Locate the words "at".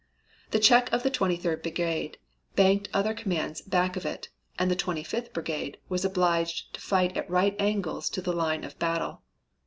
7.15-7.29